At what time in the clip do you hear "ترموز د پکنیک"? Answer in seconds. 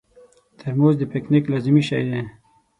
0.57-1.43